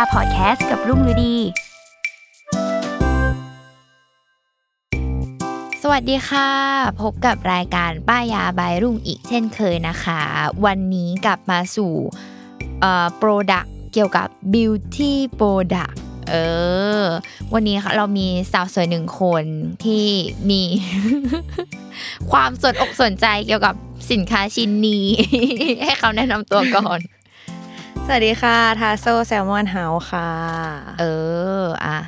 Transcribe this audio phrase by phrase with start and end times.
[0.00, 1.36] าพอดแคสต์กับรุ่งฤดี
[5.82, 6.48] สวัสดีค่ะ
[7.00, 10.20] พบกับรายการป้ายยาบายรุ่งอีกเช่นเคยนะคะ
[10.66, 11.92] วันนี้กลับมาสู่
[13.16, 15.96] โปรดักเกี่ยวกับ beauty product
[16.28, 16.34] เอ
[17.02, 17.04] อ
[17.54, 19.44] วันนี้ค่ะเรามีสาวสวยหนึ่งคน
[19.84, 20.06] ที่
[20.50, 20.62] มี
[22.30, 23.74] ความสนอกสนใจเกี่ยวกับ
[24.10, 25.06] สินค้าชิ้นนี้
[25.84, 27.00] ให้เขาแนะนำตัวก่อน
[28.12, 30.28] สวัสดีค่ะ ทาโซแซลมอนเฮาค่ะ
[31.00, 31.04] เอ
[31.62, 31.98] ออะ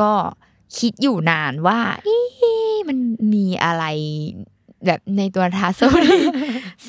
[0.00, 0.12] ก็
[0.78, 2.98] คิดอยู่นานว่าเอ๊ะมัน
[3.34, 3.84] มีอะไร
[4.86, 6.22] แบบในตัวทาโซที่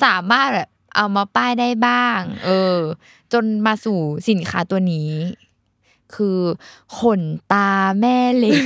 [0.02, 2.78] สามารถแบบเอามาป้ายได้บ้าง เออ
[3.32, 5.10] จนมาสู่สินค้าตัวนี้
[6.14, 6.40] คือ
[6.98, 7.22] ขน
[7.52, 8.62] ตาแม่เหล็ก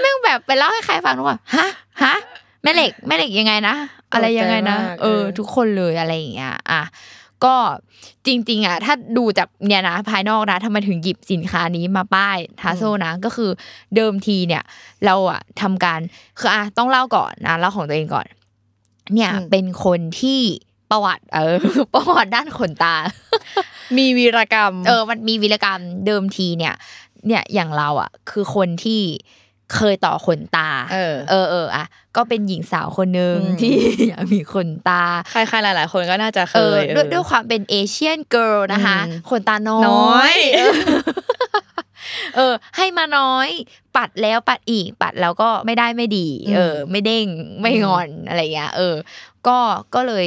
[0.00, 1.66] แม่งแบบไปเล่าให้ใครฟังรู้ว่าฮะ
[2.02, 2.14] ฮะ
[2.62, 3.74] แม่เหล็กแม่เหล็กยังไงนะ
[4.12, 6.82] อะไรยังไงนะตกใจมากเออเออ ทุกคนเลยอะไรอย่างเงี้ยอะ
[7.44, 7.56] ก็
[8.26, 13.50] จริงๆอะถ้าดูจากเนี่ยนะภายนอกนะทำไมถึงหยิบสินค้านี้มาป้ายทาโซนะก็คือ
[13.96, 14.62] เดิมทีเนี่ย
[15.04, 16.00] เราอะทำการ
[16.38, 18.26] คืออะต้องเล่าก่อนนะเล่าของตัวเองก่อน
[19.14, 20.40] เนี่ยอืมเป็นคนที่
[20.90, 21.56] ประวัติเออ
[21.94, 22.94] ประวัติด้านขนตา
[23.96, 26.74] มีวีรกรรม เออ มันมีวิรกรรมเดิมทีเนี่ย
[27.26, 29.02] เนี่ยอย่างเราอะ คือคนที่
[29.74, 31.84] เคยต่อขนตา เออ เออเอออะ
[32.16, 33.76] ก็เป็นหญิงสาวคนหนึ่งอืมที่
[34.08, 40.74] อยากมีขนตา ใครๆหลาย ๆ คนก็น่าจะเคเออยเออด้วยด้วยความเป็นเอเชียนเกิร์ลนะคะอืมขนตาน้อยน้อยเออ
[42.36, 43.48] เออ ให้มาน้อย
[43.96, 47.26] ปัดแล้วปัดอีก ปัดแล้วก็ไม่ได้ไม่ดี เออ ไม่เด้ง
[47.60, 48.94] ไม่งอนอะไรเงี้ยเออ
[49.46, 49.58] ก็
[49.94, 50.26] ก็เลย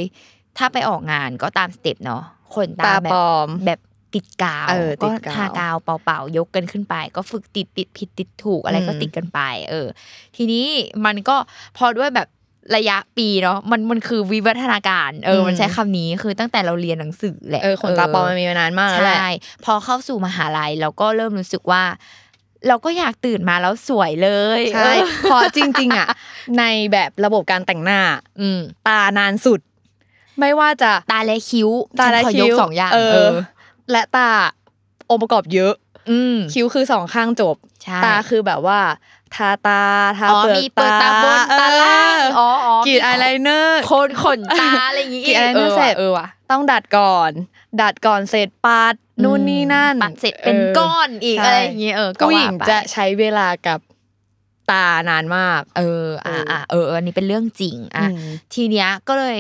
[0.58, 2.24] ถ้าไปออกงานก็ตามสเต็ปเนาะ
[2.56, 3.80] ขนตาตาแบปบลอมแบบ
[4.16, 9.88] ติดกาวเออติก็ดกาวทากาวเป่าๆยกกันขึ้นไป ก็ฝึกติดติดผิดติดถูกอะไรก็อืมติดกันไป เออ
[10.36, 10.66] ทีนี้
[11.06, 11.36] มันก็
[11.78, 12.28] พอด้วยแบบ
[12.76, 19.30] ระยะปีเนาะมันมันคือวิวัฒนาการ เออ มันใช้คำนี้คือตั้งแต่เราเรียนหนังสือแหละเออขนตาปลอมมันมีมานานมากแล้วแหละใช่
[19.66, 21.84] พอเข้าสู่มหาลัยเราก็เริ่มรู้สึกว่า
[22.68, 26.08] เราก็อยากตื่นมาแล้วสวยเลยใช่เออเพราะจริง ๆอะ
[26.60, 28.00] ในแบบระบบการแต่งหน้า
[28.40, 29.60] อืมตานานสุด
[30.40, 31.70] ไม่ว่าจะตาและคิ้ว
[32.00, 33.34] ตาและฉันขอยคิ้กวสองอย่างเอเอออ
[33.92, 34.30] และตา
[35.10, 35.74] องค์ประกอบเยอะ
[36.10, 38.80] อืมคิ้วคือสองข้างจบใช่ตาคือแบบว่า
[39.36, 39.82] ทาตา
[40.18, 47.32] ทาอ๋อเปลือกมีเปลือกตาบนเออตาล่างอ๋ออ๋อกรีดอายไลเนอร์โคนขนตาอะไรอย่างงี้กรีดอายไลเนอร์ว่ะเสร็จเออว่ะต้องดัดก่อน
[47.82, 48.94] ดัดก่อนเสร็จปัด
[49.24, 53.80] นู่นนี่นั่นปัดเสร็จเป็นออก้อนอีกใช่อะไรอย่างเงี้ยเออก็ผู้หญิงว่าไปจะใช้เวลากับ
[54.72, 59.40] ตานานมาก เอออ่าอ่าเออเอออันนี้เป็นเรื่องจริงอะอืมทีเนี้ยก็เลย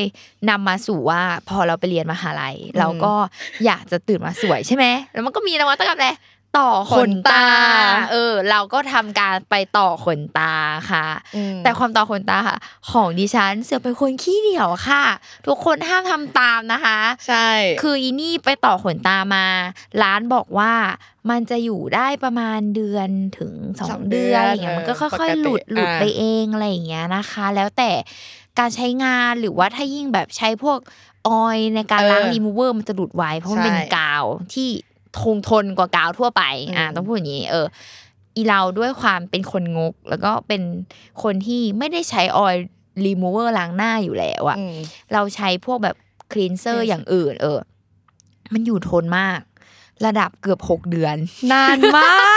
[0.49, 3.13] นำมาสู่ว่าพอเราไปเรียนมหาลัย เราก็
[3.65, 6.09] อยากจะตื่นมาสวยใช่ไหมแล้วมันก็มีนวัตกรรมอะไร
[6.57, 10.53] ต่อขนตาขนตา เออ เราก็ทำการไปต่อขนตา
[10.91, 12.57] ค่ะอืมแต่ความต่อขนตาค่ะ
[12.91, 15.03] ของดิฉันเสือเป็นคนขี้เหนียวค่ะ
[15.47, 17.47] ทุกคนห้ามทำตามนะคะ ใช่
[17.81, 19.45] คืออีนี่ไปต่อขนตามา
[20.01, 20.73] ร้านบอกว่า
[21.29, 27.91] มันจะอยู่ได้ประมาณเดือนถึงสองเดือนอะไรเงี้ยมันก็ค่อยๆหลุดหลุดไปเองอะไรอย่างเงี้ยนะคะ แล้วแต่
[28.59, 30.79] การใช้งานหรือว่าถ้ายิ่งแบบใช้พวก
[31.27, 34.69] oil ในการล้างรีมูเวอร์มันจะหลุดไวเพราะมันเป็นกาวที่
[35.23, 36.43] คงทนกว่ากาวทั่วไป
[36.77, 37.65] อ่าต้องพูดอย่างนี้ เออ
[38.35, 40.61] อีเราด้วยความเป็นคนงก แล้วก็เป็น
[41.23, 42.63] คนที่ไม่ได้ใช้ออยล์
[43.05, 44.75] รีมูเวอร์ล้างหน้าอยู่แล้วอะอืม
[45.13, 45.95] เราใช้พวกแบบ
[46.31, 47.59] cleanser อย่างอื่น เออ
[48.53, 49.39] มันอยู่ทนมาก
[50.05, 51.15] ระดับเกือบหกเดือน
[51.51, 52.11] นานมา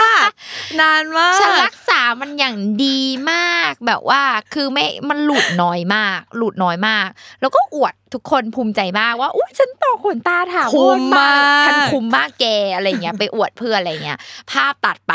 [0.79, 2.99] นานมากฉันรักษามันอย่างดี
[3.31, 4.21] มากแบบว่า
[4.53, 7.07] คือไม่มันหลุดน้อยมาก หลุดน้อยมาก
[7.41, 12.45] แล้วก็อวดทุกคนภูมิใจมากว่าอุ้ยฉันต่อขนตาถาวรมาคุ้มมามากฉันคุ้มมากแก
[12.75, 14.19] อะไรเงี้ย ไปอวดเพื่อนอะไรเงี้ย
[14.51, 15.13] ภาพตัดไป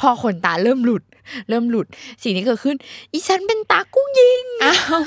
[0.00, 1.02] พอขนตาเริ่มหลุด
[1.48, 1.86] เริ่มหลุด
[2.22, 2.76] สิ่งที่เกิดขึ้น
[3.12, 5.02] อีฉันเป็นตากุ้งยิงอ้าว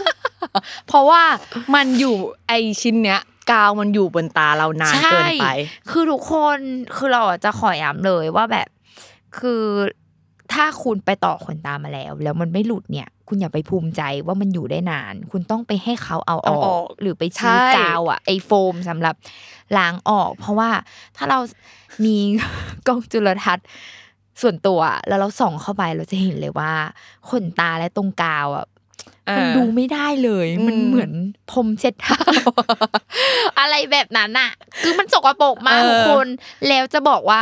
[0.87, 1.23] เพราะว่า
[1.75, 2.15] มันอยู่
[2.47, 5.53] ไอชิ้นเนี้ย กาวมันอยู่บนตาเรานานเกินไปใช่
[5.89, 6.57] คือทุกคน
[6.95, 8.67] คือเราอะจะขอย้ำเลยว่าแบบ
[9.39, 9.63] คือ
[10.53, 19.15] ถ้าคุณไปต่อขนตามาแล้ว แล้วมันไม่หลุดเนี่ย คุณอย่าไปภูมิใจว่ามันอยู่ได้นาน คุณต้องไปให้เขาเอาอเอาอออกกหรือไปซื้อใช่กาวอะไอโฟมสำหรับ
[19.77, 20.69] ล้างออก เพราะว่า
[21.17, 21.39] ถ้าเรา
[22.05, 22.15] มี
[22.87, 23.67] กล้องจุลทรรศน์
[24.41, 26.71] ส่วนตัวแล้วเราส่องเข้าไปเราจะเห็นเลยว่า
[27.29, 28.65] ขนตาและตรงกาวอะ
[29.37, 31.11] มันดูไม่ได้เลย มันอืมเหมือน
[31.51, 32.19] พรมเช็ดเท้า
[33.59, 34.51] อะไรแบบนั้นอะ
[34.81, 36.27] คือมันสกปรกมากเออทุกคน
[36.67, 37.41] แล้วจะบอกว่า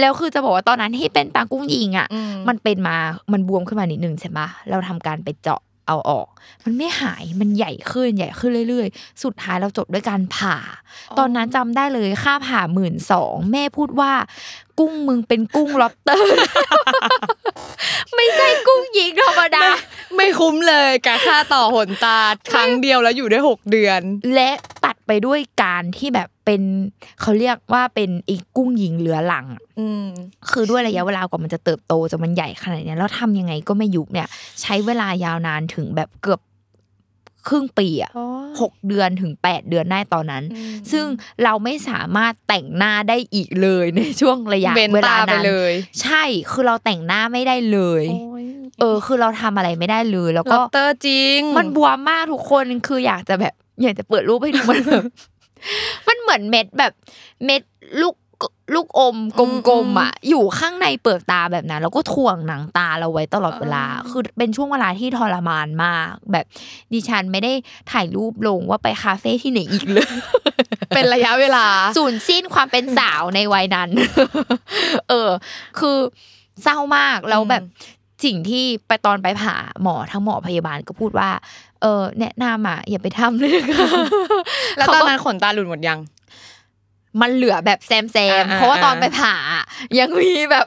[0.00, 2.96] แล้วคือจะบอกว่าตอนนั้นที่เป็นตากุ้งยิงอะอืมมันเป็นมา
[3.32, 6.28] มันบวมขึ้นมานิดนึงใช่ปะเราทำการไปเจาะ เอาออก
[6.64, 10.56] มันไม่หายมันใหญ่ขึ้นใหญ่ขึ้นเรื่อยๆ สุดท้ายเราจบด้วยการผ่า
[11.18, 14.12] ตอนนั้นจำได้เลยค่าผ่าหมื่นสองแม่พูดว่า
[14.78, 16.34] กุ้งมึงเป็นกุ้งล็อบสเตอร์
[18.14, 19.66] ไม่ใช่กุ้งยิงธรรมดา
[20.16, 22.20] ไม่คุ้มเลยกับค่าต่อหนตา
[22.52, 24.00] ครั้งเดียวแล้วอยู่ได้หกเดือน
[24.34, 24.73] และตัด
[25.06, 26.62] ไปด้วยการที่แบบเป็น
[27.20, 30.04] เขาเรียกว่าเป็นอีกกุ้งยิงเหลือหลังอะอืม
[30.50, 34.28] คือด้วยระยะเวลากว่ามันจะเติบโตจนมันใหญ่ขนาดเนี้ยแล้วทำยังไงก็ไม่ยุบเนี่ย
[34.62, 36.40] ใช้เวลายาวนานถึงแบบเกือบ
[37.48, 38.10] ครึ่งปีอะ
[38.60, 41.06] หกเดือนถึงแปดเดือนได้ตอนนั้นอืมซึ่ง
[41.44, 45.72] เราไม่สามารถแต่งหน้าได้อีกเลยในช่วงระยะเว้นเวลาตาไปนั้นเลย
[46.02, 48.04] ใช่คือเราแต่งหน้าไม่ได้เลย
[48.80, 55.04] เออ คือเราทำอะไรไม่ได้เลย แล้วล็ก็อบเตอร์จริง มันบวมมากทุกคนคืออยากจะแบบ อยากจะเปิดรูปให้ดูมันแบบ
[56.08, 56.92] มันเหมือนเม็ดแบบ
[57.44, 57.62] เม็ด
[58.02, 58.14] ลูก
[58.74, 59.16] ลูกอม
[59.68, 66.46] กลมๆอะ อยู่ข้างในเปลือกตาแบบนั้น แล้วก็ถ่วงหนังตาเราไว้ตลอดเวลา คือเป็นช่วงเวลาที่ทรมานมาก แบบ
[66.92, 67.52] ดิฉันไม่ได้
[67.92, 70.08] ถ่ายรูปลงว่าไปคาเฟ่ที่ไหนอีกเลย
[70.94, 71.66] เป็นระยะเวลา
[71.98, 73.90] สูญสิ้นความเป็นสาวในวัยนั้น
[75.08, 75.30] เออ
[75.78, 75.98] คือ
[76.62, 77.64] เศร้ามากแล้วแบบ
[78.24, 81.30] สิ่งที่ไปตอนไปผ่าหมอทั้งหมอพยาบาลก็พูดว่า
[81.84, 83.88] เออแนะนำอะอย่าไปทำเลยค่ะ
[84.76, 85.98] แล้วเขาตอนก็นั้นขนตาหลุดหมดยัง
[87.20, 89.64] มันเหลือแบบแซมแซมๆอ่าเพราะว่าอ่าตอนไปผ่าอะ
[89.98, 90.66] ยังมีแบบ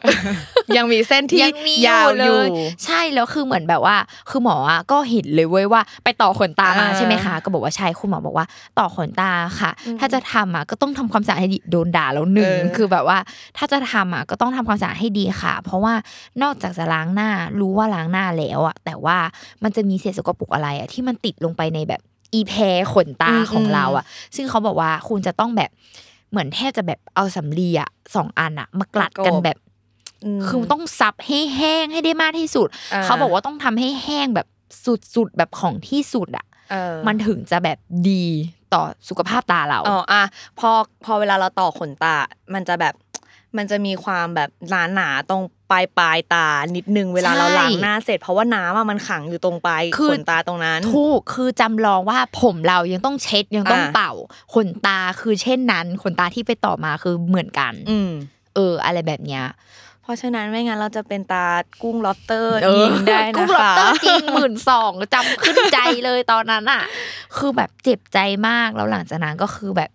[0.78, 2.40] ยังมีเส้นที่ยังมียาวเลอยู่
[2.86, 3.96] ใช่แล้วคือเหมือนแบบว่า
[4.30, 8.46] คือหมออะก็เห็นเลยเว้ยว่า ไปต่อขนตามาอ่าใช่ไหมคะ ก็บอกว่าใช่คุณหมอบอกว่า
[8.80, 13.18] ต่อขนตาค่ะ ถ้าจะทำอะก็ต้องทำความสะอาดให้ดีโดนด่าแล้วหนึ่งเออคือแบบว่า
[13.58, 15.94] ถ้าจะทำอะก็ต้องทำความสะอาดให้ดีค่ะ เพราะว่า
[16.42, 17.30] นอกจากจะล้างหน้า
[17.60, 19.18] รู้ว่าล้างหน้าแล้วอะแต่ว่า
[19.64, 22.02] มันจะมีเศษสกปรกอะไรอะที่มันติดลงไปในแบบ
[22.34, 24.06] อีแพรขนตาของเราอะ
[24.36, 25.70] ซึ่งเขาบอกว่าคุณจะต้องแบบ
[26.32, 29.60] เหมือนแทบจะแบบเอาสำลีอะสองอันอะ มากลัดกันแบบม
[30.48, 34.48] คือต้องซับให้แห้งให้ได้มากที่สุดอ่าเขาบอกว่าต้องทำให้แห้งแบบ
[35.16, 37.78] สุดๆแบบของที่สุดอะเออมันถึงจะแบบ
[38.10, 38.26] ดี
[38.74, 40.24] ต่อสุขภาพตาเราอ๋ออะ
[40.60, 40.70] พอ
[41.04, 42.16] พอเวลาเราต่อขนตา
[42.54, 42.94] มันจะแบบ
[43.58, 54.12] มันจะมีความแบบหนาหนาๆตรงปลายปลายตานิดนึงเวลาเราล้างหน้าเสร็จ เพราะว่าน้ำอะมันขังอยู่ตรงปลายคือขนตาตรงนั้นถูกคือจำลองว่าผมเรายังต้องเช็ดยังต้องอ่าเป่า
[54.54, 58.12] ขนตาคือเช่นนั้นขนตาที่ไปต่อมาคือเหมือนกัน อืม
[58.56, 59.44] เออ อะไรแบบเนี้ย
[60.08, 61.48] เพราะฉะนั้นไม่งั้นเราจะเป็นตา
[61.84, 66.84] กุ้งล็อบสเตอร์เออยิงได้นะกุ้งล็อบคะสเตอร์จริงหมื่นสองจำขึ้นใจเลยตอนนั้นอะ
[67.38, 69.90] คือแบบเจ็บใจมากแล้วหลังจากนั้นก็คือแบบ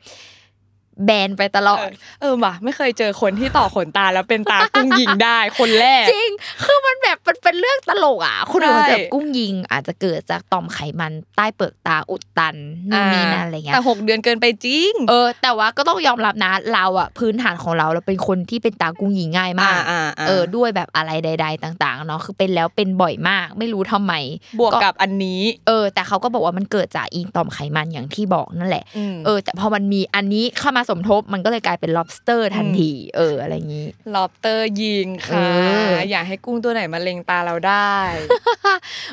[1.04, 6.30] แบนไปตลอเอดอเออว่ะไม่เคยเจอคนที่ต่อขนตาแล้วเป็นตากุ้งยิงได้คนแรก จริง
[6.64, 12.56] คือมันแบบมันเป็นเรื่องตลกอะคนอื่นมันใช่จะกุ้งยิง อาจจะเกิดจากต่อมไขมันใต้เปลือกตาอุดตัน
[12.90, 24.12] นู่นนี่นั่นอะไรเงี้ยแต่หกเดือนเกินไปจริง เออ แต่ว่าก็ต้องยอมรับนะเราอะพื้นฐานของเราเราเป็นคนที่เป็นตากุ้งยิงง่ายมากอ่าอ่าอ่าเออด้วยแบบอะไรใด ๆ ต่าง ๆ เนาะคือเป็นแล้วเป็นบ่อยมาก ไม่รู้ทำไม
[24.60, 37.94] บวกกับอันนี้ เออ แต่เขาก็บอกว่ามันเกิดจากอีต่อมไขมันอย่างที่บอกนั่นแหละอืมเออ แต่พอมันมีอันนี้เข้ามาสมทบมันก็เลยกลายเป็น lobster ทันที เอออะไรอย่างนี้ล็อบสเตอร์ยิงค่ะเอออยากให้กุ้งตัวไหนมาเล็งตาเราได้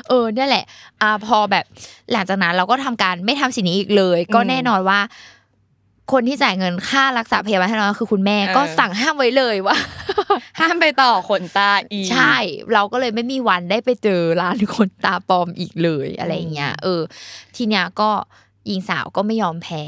[0.08, 0.64] เออเนี่ยแหละ
[1.02, 1.64] อ่าพอแบบ
[2.12, 5.00] หลังจากนั้นเราก็ทำการไม่ทำสิ่งนี้อีกเลย ก็อืมแน่นอนว่า
[6.12, 9.76] คนที่จ่ายเงินค่ารักษาพยาบาลให้เราก็คือคุณแม่เออก็สั่งห้ามไว้เลยว่า
[10.60, 12.36] ห้ามไปต่อขนตาอีกใช่
[12.72, 17.00] เราก็เลยไม่มีวันได้ไปเจอร้านขนตาปลอมอีกเลยอะไรอย่างเงี้ยเออ
[17.56, 18.10] ทีเนี้ยก็
[18.70, 19.84] ยิงสาวก็ไม่ยอมแพ้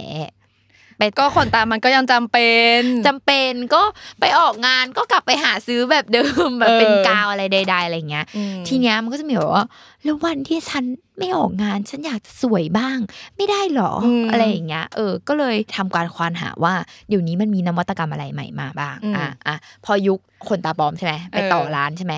[1.03, 3.83] ไปก็ขนตามันก็ยังจำเป็นจำเป็นก็
[4.21, 9.65] ไปออกงานก็กลับไปหาซื้อแบบเดิมแบบเป็นเออกาวอะไรใดๆอะไรเงี้ยอืมทีเนี้ยมันก็จะมีแบบว่า
[10.05, 10.85] แล้ววันที่ฉัน
[11.19, 12.99] ไม่ออกงาน ฉันอยากจะสวยบ้าง
[13.37, 16.75] ไม่ได้หรออมอะไรอย่างเงี้ยเออ ก็เลยทำการควานหาว่า
[17.09, 20.19] เดี๋ยวนี้มันมีนวัตกรรมอะไรใหม่มาบ้างอืมอะอะพอยุค
[20.49, 22.15] คนตาปลอมใช่ไหมไปต่อเออร้านใช่ไหม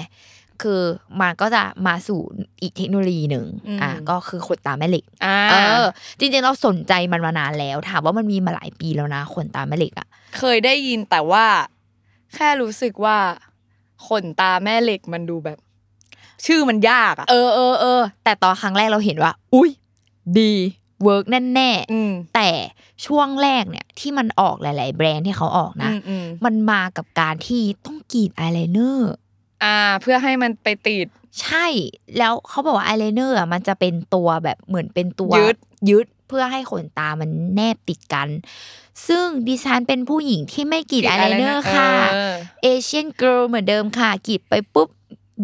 [0.63, 0.81] คือ
[1.21, 2.21] มันก็จะมาสู่
[2.63, 5.87] อีกเทคโนโลยีหนึ่งอืมอะก็คือขนตาแม่เหล็กอ่าเออ
[6.19, 10.09] จริงๆเราสนใจมันมานานแล้ว ถามว่ามันมีมาหลายปีแล้วนะขนตาแม่เหล็กอะ
[10.39, 11.47] เคยได้ยินแต่ว่า
[12.35, 13.19] แค่รู้สึกว่า
[14.09, 15.59] ขนตาแม่เหล็กมันดูแบบ
[16.47, 19.71] ชื่อมันยากอะเออเออเออแต่ตอนครั้งแรกเราเห็นว่า อุ้ย
[20.39, 20.53] ดี
[21.05, 21.25] work
[21.55, 22.51] แน่อืมๆแต่
[23.07, 29.13] ช่วงแรกเนี่ยที่มันออกหลาย ๆ แบรนด์ที่เขาออกนะอืมอืมมันมากับการที่ต้องกรีดอายไลเนอร์
[29.64, 31.06] อ่า เพื่อให้มันไปติด
[31.42, 31.66] ใช่
[32.18, 35.56] แล้วเขาบอกว่าอายไลเนอร์อะมันจะเป็นตัวแบบเหมือนเป็นตัวยึด
[35.90, 38.28] ยึดเพื่อให้ขนตามันแนบติดกัน
[39.09, 44.88] ซึ่งดิฉันเป็นผู้หญิงที่ไม่กรีดอายไลเนอร์ค่ะเออเอเชียนเกิร์ลเหมือนเดิมค่ะกรีดไปปุ๊บ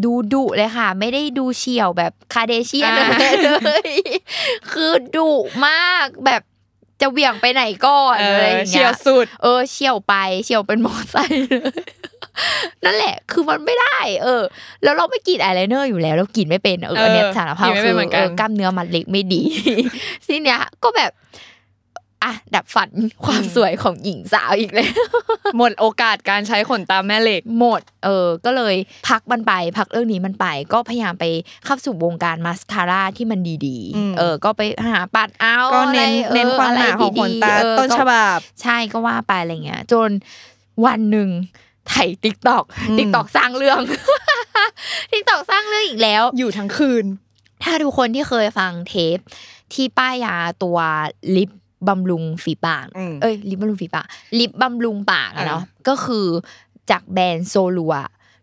[0.04, 3.90] ดูดุเลยค่ะ ไม่ได้ดูเฉียวแบบคาเดเชียนอ่าเลย
[4.72, 5.30] คือดุ
[5.66, 6.42] มากแบบ
[7.00, 12.00] จะเหวี่ยงไปไหนก่อนเออะไรออย่างเชีเงี้ยวยสุด เออเฉียวไปเฉียวเป็นมอไซค์เลย
[12.85, 14.42] นั่นแหละ คือมันไม่ได้ เออ
[14.82, 19.42] แล้วเราไม่กรีดอายไลเนอร์อยู่แล้วเรากรีดไม่เป็นเอออันเนี้ยเออสารภาพกรีดไม่คืเป็นอเหมือนกันเออกล้ามเนื้อมัดเล็กไม่ดี
[20.26, 21.12] ทีเนี้ยก็แบบ
[22.25, 22.90] อะดับฝัน
[23.25, 24.92] ความสวยของหญิงสาวอีกแล้ว
[25.56, 28.75] หมดโอกาสการใช้ขนตาแม่เหล็กหมด เออ ก็เลย
[29.09, 31.25] พักมันไป พักเรื่องนี้มันไป ก็พยายามไป
[31.64, 40.11] เข้าสู่วงการมาสคาร่าที่มันดีอืมๆเออ ก็ไปหาปัดเอาก็เน้นอะไรออเน้นความหนาของขนตาอะไรดีๆเออต้นก็ฉบับ ใช่ก็ว่าไปอะไรเงี้ยจน
[40.87, 41.28] วันหนึ่ง
[41.90, 43.80] ไถ TikTok อืม TikTok สร้างเรื่อง
[45.12, 47.04] TikTok สร้างเรื่องอีกแล้ว อยู่ทั้งคืน
[47.62, 49.18] ถ้าทุกคนที่เคยฟังเทป
[49.73, 50.78] ที่ป้ายยาตัว
[51.37, 51.50] ลิป
[51.88, 54.06] บำรุงฝีปากอืมเอ้ยลิปบำรุงฝีปาก
[54.38, 56.26] ลิปบำรุงปากอะเนาะอ่าก็คือ
[56.90, 57.94] จากแบรนด์โซลัว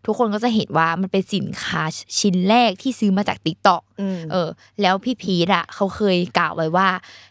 [0.08, 1.82] ทุกคนก็จะเห็นว่ามันเป็นสินค้า
[2.18, 4.48] ชิ้นแรกที่ซื้อมาจากติ๊กต็อกอืมเออ
[4.82, 6.88] แล้วพี่พีทอะเขาเคยกล่าวไว้ว่า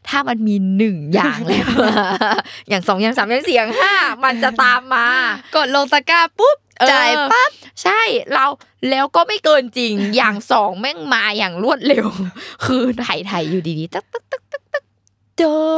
[0.07, 1.69] ถ้ามันมีหนึ่งอย่างแล้ว
[2.69, 5.07] อย่างสองอย่างสามอย่างสี่อย่างห้ามันจะตามมา
[5.55, 7.51] กดลงตะกร้าปุ๊บเออจ่ายปั๊บ
[7.83, 8.01] ใช่
[8.33, 8.45] เรา
[8.89, 12.07] แล้วก็ไม่เกินจริงอย่างสองแม่งมาอย่างรวดเร็ว
[12.65, 14.83] คือถ่ายถ่ายอยู่ดีๆตักตักตักตักตัก
[15.37, 15.77] เจอ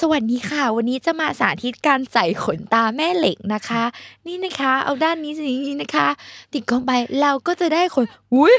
[0.00, 3.82] สวัสดีค่ะ วันนี้จะมาสาธิตการใส่ขนตาแม่เหล็กนะคะ
[4.26, 6.08] นี่นะคะ เอาด้านนี้สินี้นะคะ
[6.52, 6.90] ติดเข้าไป
[7.20, 8.54] เราก็จะได้ขนอุ้ย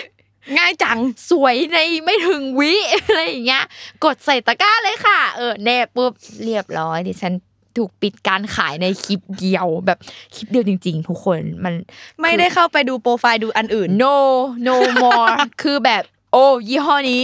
[0.57, 3.63] ง่ายจังสวยในไม่ถึงวิอะไรอย่างเงี้ย
[4.05, 6.11] กดใส่ตะกร้าเลยค่ะ เออแน่ปุ๊บ
[6.43, 7.33] เรียบร้อยดิฉัน
[7.77, 9.99] ถูกปิดการขายในคลิปเดียวแบบ
[10.35, 11.73] คลิปเดียวจริง ๆ ทุกคนมัน
[12.21, 14.15] ไม่ได้เข้าไปดูโปรไฟล์ดูอันอื่น no
[14.67, 15.29] no more
[15.61, 17.23] คือแบบโอ้ยี่ห้อนี้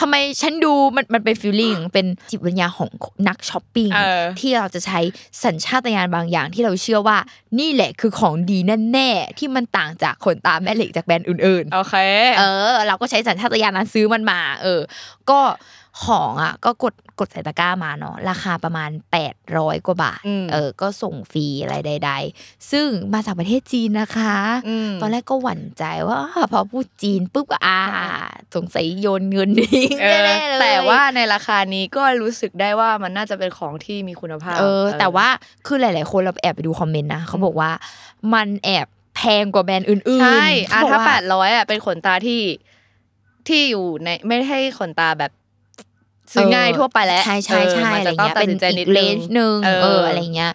[0.00, 2.90] ทำไมฉันดูมันมันเป็นฟีลลิ่งเป็นจิตวิญญาณของ
[3.28, 5.00] นักช้อปปิ้งเออที่เราจะใช้
[5.44, 7.18] สัญชาตญาณบางอย่างที่เราเชื่อว่า
[7.60, 8.58] นี่แหละคือของดี
[8.92, 11.94] แน่ๆที่มันต่างจากขนตาแม่เหล็กจากแบรนด์อื่นๆโอเค
[12.38, 14.80] เออ เราก็ใช้สัญชาตญาณนั้นซื้อมันมา เออ
[15.30, 15.40] ก็
[16.04, 18.90] ของอะก็กดกดใส่ตะกร้ามาเนาะราคาประมาณ
[19.38, 24.36] 800 กว่าบาทอืมเออก็ส่งฟรีอะไรใด ๆ ซึ่งมาจากประเทศจีนนะคะ
[24.68, 27.80] อืมตอนแรกก็หวั่นใจว่าอ้าพอพูดจีนปุ๊บก็อ่า
[28.54, 35.28] สงสัยโยนเงินทิ้งเออแน่ๆเลยแต่ว่าในราคานี้ก็รู้สึกได้ว่ามันน่าจะเป็นของที่มีคุณภาพ เออ แต่ว่า
[35.66, 37.70] คือหลาย ๆ คนเราแอบไปดูคอมเมนต์นะเขาบอกว่า
[38.34, 42.42] มันแอบแพงกว่าแบรนด์อื่นๆใช่อะเขบอกถ้าว่แปดร้อยอะเป็นขนตาที่
[43.48, 45.32] ที่อยู่ในไม่ให้ขนตาแบบ
[46.32, 50.52] ซื้อง่ายทั่วไปแล้วใช่ใช่ใช่เมันอะไรจะต้องเงี้ยตัดเป็นสินใจอีนิดกเลนจ์หนึ่งเอเออออะไรเงี้ย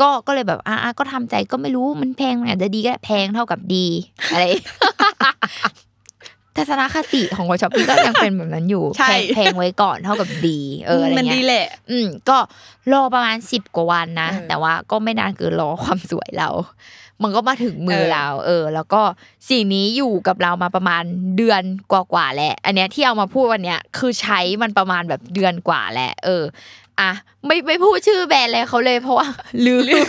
[0.00, 3.86] ก็ก็เลยแบบอะก็ทำใจก็ไม่รู้มันแพงมันอาจจะดีก็ได้แพงเท่ากับดี
[4.32, 4.44] อะไร
[6.56, 12.36] ทัศนคติของคนช้อปปี้ก็ยังเป็นแบบนั้นอยู่ใช่แพงแพงไว้ก่อนเท่ากับดี เอออะไรมันเงี้ดียแหละ อืมก็
[12.92, 16.48] รอประมาณสิบกว่าวันนะเออแต่ว่าก็ไม่นานเกินรอความสวยเรา
[17.22, 19.02] มันก็มาถึงมือเออเรา เออ แล้วก็
[19.48, 21.02] สิ่งนี้อยู่กับเรามาประมาณ
[21.36, 21.62] เดือน
[21.92, 26.44] กว่าๆแหละ อันเนี้ยที่เอามาพูดวันเนี้ยคือใช้มันประมาณแบบเดือนกว่าแหละ เออ
[27.00, 27.12] อะ
[27.46, 29.26] ไม่ไม่พูดชื่อแบรนด์เลยเขาเลยเพราะว่า
[29.66, 30.06] ลืม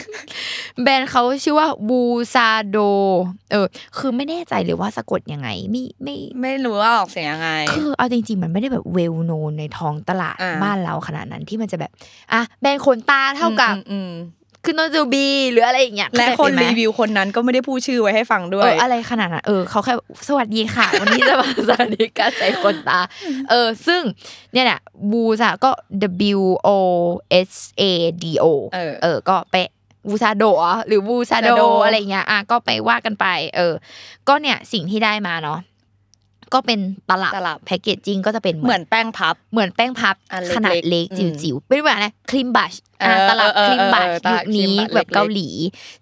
[0.83, 2.01] แบรนด์เขาชื่อว่าบู
[2.33, 2.77] ซาโด
[3.51, 3.65] เออ
[3.97, 11.91] คือไม่แน่ใจเลยว่าสะกดยังไงไม่ไม่ไม่รู้ว่าออกเสียงยังไง คือเอาจริง ๆ มันไม่ได้แบบเวลโนในท้องตลาดอ่าบ้านเราขนาดนั้นที่มันจะแบบ
[12.33, 13.75] อะแบรนด์ขนตาเท่ากับ
[14.65, 19.93] อืมอืมคือโนจูบีหรืออะไรอย่างเงี้ยและเข้าใจคนไหมรีวิวคนนั้นก็ไม่ได้พูดชื่อไว้ให้ฟังด้วเอยออะไรขนาดนั้นเออเขาแค่
[20.27, 22.99] สวัสดีค่ะ วันนี้จะมาสาธิตการใส่ขนตา
[23.49, 24.01] เออ ซึ่ง
[24.53, 24.79] เนี่ยแหละ
[25.11, 25.71] บูซะก็
[26.37, 26.69] W O
[27.49, 27.51] S
[27.81, 27.83] A
[28.23, 29.55] D O เออเออก็ไป
[30.07, 33.25] บูซาโดะหรือบูซาโดบูซาโดอะไรเงี้ยอะก็ไปว่ากันไป
[33.55, 33.73] เออ
[34.27, 35.59] ก็เนี่ยสิ่งที่ได้มาเนาะ
[36.53, 36.79] ก็เป็น
[37.09, 45.49] ตลับตลับแพคเกจจิ้งก็จะเป็นเหมือนแป้งพับ เหมือนแป้งพับอันเล็กๆขนาดเล็กอืมจิ๋วๆเป็นแบบนะครีมบัชเออตลับเออ cream blush เออเออยุคนี้ cream blush แบบเล็กๆเกาหลี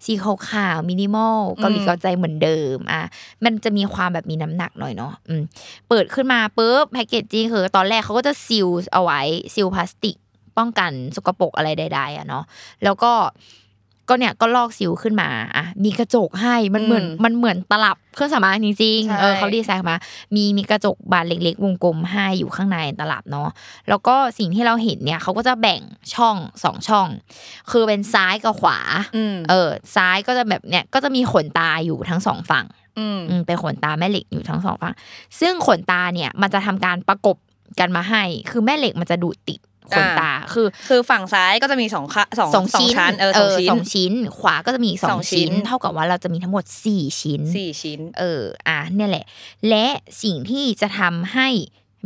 [0.04, 3.02] สีขาวๆมินิมอลเกาหลีอืมเกาใจเหมือนเดิมอะ
[3.44, 5.42] มันจะมีความแบบมีน้ำหนักหน่อยเนาะอืม
[5.88, 9.20] เปิดขึ้นมาปุ๊บ packaging คือตอนแรกเขาก็จะ seal เอาไว้
[9.54, 10.16] seal พลาสติก
[10.58, 12.44] ป้องกันสกปรกอะไรใดๆอะเนาะ
[12.84, 13.12] แล้วก็
[14.10, 19.96] ก็เนี่ยก็ลอก seal ขึ้นมาอะมีกระจกให้มันเหมือนอืมมันเหมือนตลับเครื่องสำอางจริงใช่ๆเออเขาดีไซน์มา
[20.34, 23.48] มีมีกระจกบานเล็ก ๆ วงกลมให้อยู่ข้างในตลับเนาะ
[23.88, 25.80] แล้วก็สิ่งที่เราเห็นเนี่ยเขาก็จะแบ่ง
[26.14, 27.08] ช่องสองช่อง
[27.70, 28.78] คือเป็นซ้ายกับขวา
[29.16, 32.66] อืมเออซ้ายก็จะแบบเนี่ยก็จะมีขนตาอยู่ทั้งสองฝั่ง
[32.98, 34.94] อืมอืมเป็นขนตาแม่เหล็กอยู่ทั้งสองฝั่ง
[35.40, 37.36] ซึ่งขนตาเนี่ยมันจะทำการประกบ
[37.80, 39.60] กันมาให้ คือแม่เหล็กมันจะดูดติด
[39.96, 49.24] ขนตาคือ คือฝั่งซ้ายก็จะมีสองค่ะสองสองชิ้นชั้นเออสองชิ้นสองชิ้น ขวาก็จะมีอีกสสอองงชิ้ชิ้นนเท่ากับว่าเราจะมีทั้งหมดสี่ชิ้นสี่ชิ้น เออ อะเนี่ยแหละ
[49.68, 49.86] และ
[50.22, 51.48] สิ่งที่จะทำให้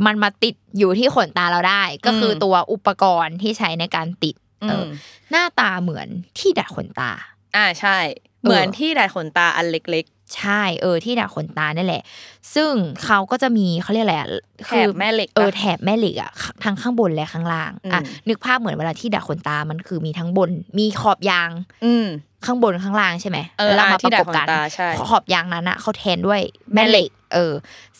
[0.06, 4.34] มันมาติดอยู่ที่ขนตาเราได้ ก็คืออมตัวอุปกรณ์ที่ใช้ในการติด
[4.68, 4.88] เอออม
[5.30, 7.12] หน้าตาเหมือนที่ดัดขนตา
[7.56, 7.98] อ่าใช่
[8.42, 10.04] เหมือนที่ดัดขนตาอันเล็ก
[10.36, 12.02] ใช่เออที่ดัดขนตานั่นแหละ
[12.54, 12.70] ซึ่ง
[13.04, 14.28] เขาก็จะมีเขาเรียกอะไรอะ
[14.66, 16.30] แถบแม่เหล็กเออปะแถบแม่เหล็กอะ
[16.64, 22.06] ทั้งข้างบนและข้างล่างอะอืมนึกภาพเหมือนเวลาที่ดัดขนตามันคือมีทั้งบน มีขอบยางๆอืม
[22.46, 26.40] ข้างบนข้างล่างใช่ไหมเออแล้วมาอะที่ประดักดบกันขนตาใช่ขอบยางนั้นอะเขาแทนด้วย
[26.74, 27.52] แม่เหล็ก เออ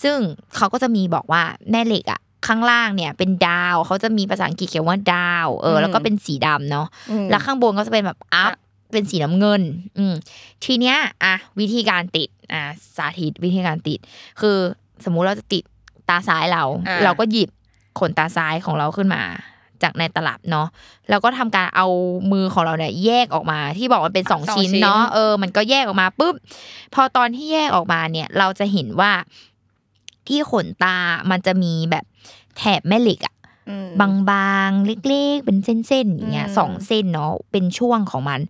[0.03, 0.17] ซึ่ง
[0.57, 8.64] เขาก็จะมีบอกว่าแม่เหล็กอะข้างล่างเนี่ยเป็นดาวเขาจะมีภาษาอังกฤษเขียนว่าดาว เออ แล้วก็เป็นสีดำเนาะอืมแล้วข้างบนก็จะเป็นแบบอัพอะ
[8.95, 9.63] เป็นสีน้ำเงิน
[9.99, 10.15] อืม
[10.65, 12.63] ทีเนี้ยอะวิธีการติดอะ
[12.97, 13.99] สาธิตวิธีการติด
[14.41, 14.59] คือ
[15.05, 15.65] สมมุติเราจะติด
[16.09, 17.51] ตาซ้ายเราอะเราก็หยิบ
[18.01, 19.23] ขนตาซ้ายของเราขึ้นมา
[19.83, 20.69] จากในตลับเนาะ
[21.11, 21.87] แล้วก็ทำการเอา
[22.33, 26.35] มือของเราเนี่ยแยกออกมาที่บอกมันเป็นสองสองชิ้นชิ้นเนาะเออมันก็แยกออกมาปุ๊บ
[26.95, 29.13] พอตอนที่แยกออกมาเนี่ย เราจะเห็นว่า
[30.29, 30.97] ที่ขนตา
[31.31, 32.05] มันจะมีแบบ
[32.57, 33.44] แถบแม่เหล็กอะอืม
[34.01, 38.41] บางๆ เล็กๆ เป็นเส้นๆอย่างเงี้ยอืมสองเส้นเนาะเป็นช่วงของมัน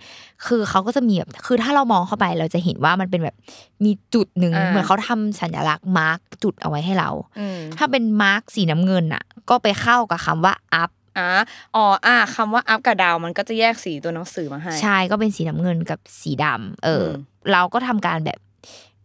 [0.46, 3.36] คือเขาก็จะมีแบบคือถ้าเรามองเข้าไปเราจะเห็นว่ามันเป็นแบบ
[3.84, 11.28] มีจุดหนึ่งอ่าเหมือนเขาทำสัญลักษณ์มาร์กจุดเอาไว้ให้เราอืมถ้าเป็นมาร์กสีน้ำเงินอะ ก็ไปเข้ากับคำว่า up อ่า
[11.74, 17.10] อ๋ออ่าคำว่าอัพกับดาวมันก็จะแยกสีตัวหนังสือมาให้ใช่ก็เป็นสีน้ำเงินกับสีดำเอออม
[17.52, 18.38] เราก็ทำการแบบ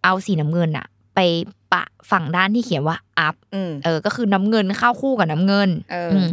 [0.04, 0.88] เอาสีน้ำเงินอะ
[1.19, 1.31] ไป
[1.73, 2.97] ปะฝั่งด้านที่เขียนว่า
[3.27, 6.27] up อืมเออ ก็คือน้ำเงินเข้าคู่กับน้ำเงินเอออืม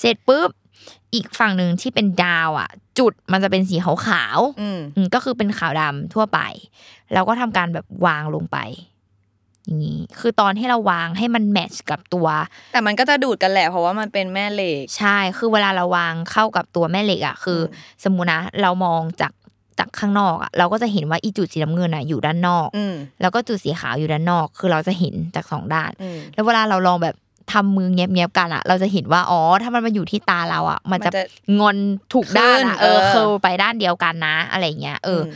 [0.00, 0.50] เสร็จปุ๊บ
[1.14, 6.38] อีกฝั่งหนึ่งที่เป็นดาวอะ จุดมันจะเป็นสีขาวขาวๆอืมอืมก็คือเป็นขาวดำทั่วไป
[7.12, 8.58] แล้วก็ทำการแบบวางลงไป
[9.64, 12.28] อย่างนี้คือตอนที่เราวางให้มันแมทช์กับตัว
[12.72, 19.32] แต่มันก็จะดูดกันแหละเพราะว่ามันเป็นแม่เหล็ก ใช่ คือเวลาเราวางเข้ากับตัวแม่เหล็กอะคืออสมมุตินะเรามองจาก
[19.78, 27.16] จากข้างนอกอะเราก็จะเห็นว่าอีจุดสีน้ำเงินอะอยู่ด้านนอกอืมแล้วก็จุดสีขาวอยู่ด้านนอก คือเราจะเห็นจากสองด้านอืมแล้วเวลาเราลองแบบ
[27.52, 31.22] ทำมือเงียบๆกันอะเราจะเห็นว่าอ๋อถ้ามันมาอยู่ที่ตาเราอะมันจะมันจะ
[31.60, 31.76] งอน
[32.12, 35.30] ถูกด้านอะขึ้นเออเออเคิลไปด้านเดียวกันนะ อะไรอย่างเงี้ยเอออม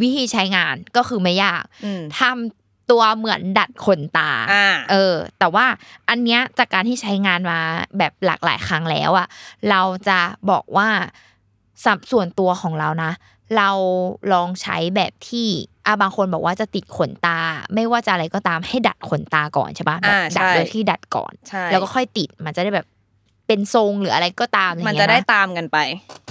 [0.00, 5.66] วิธีใช้งานก็คือไม่ยากอืมทำตัวเหมือนดัดขนตาอ่าเออ แต่ว่า
[6.08, 7.58] อันเนี้ยจากการที่ใช้งานมา
[7.98, 9.26] แบบหลากหลายครั้งแล้วอะ
[9.70, 10.18] เราจะ
[10.50, 10.88] บอกว่า
[11.84, 13.12] สับส่วนตัวของเรานะ
[13.56, 13.70] เรา
[14.32, 15.48] ลองใช้แบบที่
[15.86, 17.38] อะบางคนบอกว่าจะติดขนตา
[17.74, 22.86] ไม่ว่าจะอะไรก็ตามให้ดัดขนตาก่อนใช่ปะแบบอ่าดัดใช่โดยที่ดัดก่อนใช่แล้วก็ค่อยติดมันจะได้แบบ
[23.46, 25.78] เป็นทรงหรืออะไรก็ตามอมันย่างเงี้จะยได้นะตามกันไป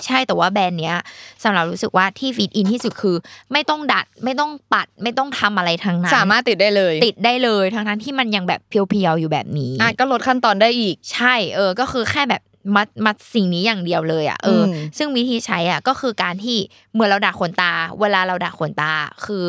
[0.06, 0.96] ใช่แต่ว่าแบรนด์เนี้ย
[1.44, 3.16] สำหรับรู้สึกว่าที่ฟิตอินที่สุดคือ
[3.52, 12.42] ไม่ต้องดัดไม่ต้องปัดไม่ต้องทำอะไรทั้งนั้นสามารถติดได้เลย ติดได้เลยทั้งนั้นที่มันยังแบบเพียวๆอยู่แบบนี้อะก็ลดขั้นตอนได้อีก ใช่เออ ก็คือแค่แบบ
[12.76, 16.58] มัดมัดสิ่งนี้อย่างเดียวเลยอะเอออมซึ่งวิธีใช้อะก็คือการที่
[16.94, 18.92] เมื่อเราดัดขนตา เวลาเราดัดขนตา
[19.26, 19.46] คือ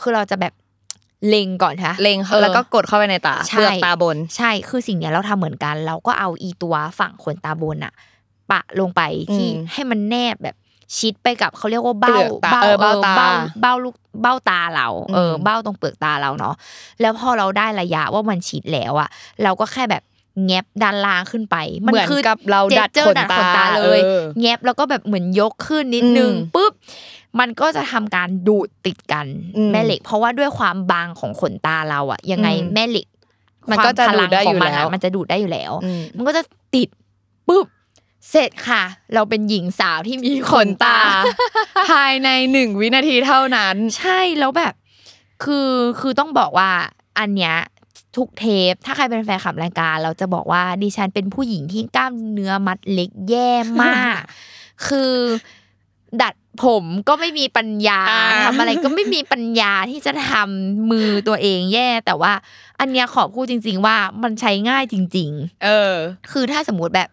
[0.00, 0.52] คือเราจะแบบ
[1.28, 7.92] เล็งก่อนค่ะเล็งออแล้วก็กดเข้าไปในตาใช่เปลือกตาบน ใช่คือสิ่งเนี้ยเราทำเหมือนกัน เราก็เอาอีตัวฝั่งขนตาบนอะ
[8.50, 9.02] ปะลงไป
[9.34, 10.56] ที่อืมให้มันแนบแบบ
[10.96, 16.54] ชิดไปกับเขาเรียกว่าเบ้าเปลือกตาเออเบ้าตาเบ้าเบ้าลูกเบ้าตาเรา เอออมเบ้าตรงเปลือกตาเราเนาะ
[17.00, 19.08] แล้วพอเราได้ระยะว่ามันชิดแล้วอะ
[19.42, 20.02] เราก็แค่แบบ
[20.46, 26.72] แงบด้านล่างขึ้นไปเหมือนคืกับเราดัดเจขอนดัดตาเลยออแงบแล้วก็แบบเหมือนยกขึ้นนิดนึงอืมปุ๊บ
[27.40, 33.06] มันก็จะทำการดูดติดกันอืมแม่เหล็ก เพราะว่าด้วยความบางของขนตาเราอะยังไงอืมแม่เหล็ก
[33.70, 36.42] มันก็จะควาพลังดูดได้ขอยู่งมันแล้อะวมันจะดูดได้อยู่แล้วอืมมันก็จะ
[36.74, 36.88] ติด
[37.48, 37.66] ปุ๊บ
[38.30, 38.82] เสร็จค่ะ
[39.14, 40.98] เราเป็นหญิงสาวที่มีขนตา
[41.90, 44.74] ภายในหนึ่งวินาทีเท่านั้น ใช่แล้วแบบ
[45.44, 46.70] คือคือต้องบอกว่า
[47.18, 47.54] อันเนี้ย
[48.16, 53.50] ทุกเทป ถ้าใครเป็นแฟนคลับรายการ เราจะบอกว่าดิฉันเป็นผู้หญิงที่กล้ามเนื้อมัดเล็กแย่
[53.82, 54.20] มาก
[54.86, 55.12] คือ
[56.22, 62.32] ดัดผมก็ไม่มีปัญญาอ่าทำอะไรก็ไม่มีปัญญาที่จะทำมือตัวเองแย่ แต่ว่า
[62.80, 65.94] อันเนี้ยขอพูดจริง ๆ ว่ามันใช้ง่ายจริง ๆ เออ
[66.32, 67.08] คือถ้าสมมติแบบ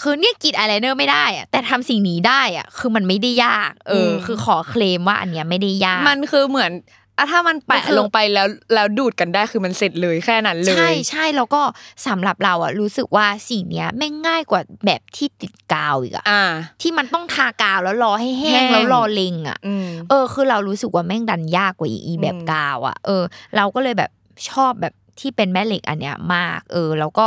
[0.00, 6.72] คือเนี่ยกรีดอายไลเนอร์ไม่ได้อะแต่ทำสิ่งนี้ได้อะคือมันไม่ได้ยาก เอออมคือขอเคลมว่าอันเนี้ยไม่ได้ยาก มันคือเหมือน
[7.18, 11.62] อะถ้ามันแปะมันคือลงไปแล้วแล้วดูดกันได้คือมันเสร็จเลยแค่นั้นเลยใช่ใช่แล้วก็
[12.06, 16.42] สำหรับเราอะรู้สึกว่าสิ่งเนี้ยแม่งง่ายกว่าแบบที่ติดกาวอีกอะอ่า
[16.80, 23.22] ที่มันต้องทากาวแล้วรอให้แห้แห้งงแล้วรอเล็งอะอืมเออ คือเรารู้สึกว่าแม่งดันยากกว่าอีอีแบบอืมกาวอะเออ
[23.56, 24.10] เราก็เลยแบบ
[24.50, 27.26] ชอบแบบที่เป็นแม่เหล็กอันเนี้ยมาก เออ แล้วก็